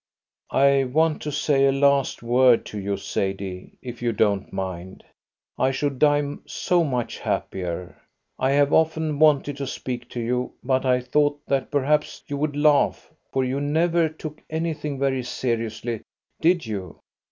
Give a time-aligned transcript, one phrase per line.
[0.55, 5.03] "I want to say a last word to you, Sadie, if you don't mind.
[5.59, 7.95] I should die so much happier.
[8.39, 12.55] I have often wanted to speak to you, but I thought that perhaps you would
[12.55, 16.01] laugh, for you never took anything very seriously,
[16.41, 16.97] did you?